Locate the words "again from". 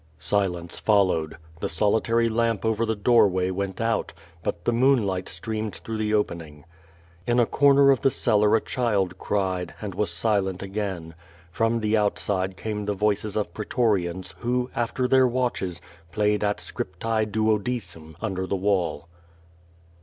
10.63-11.81